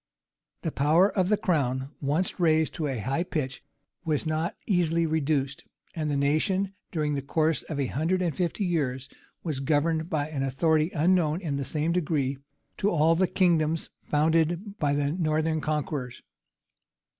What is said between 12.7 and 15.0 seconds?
to all the kingdoms founded by